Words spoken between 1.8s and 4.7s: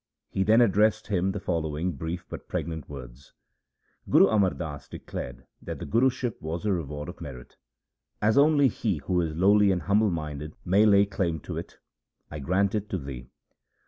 brief but pregnant words:' Guru Amar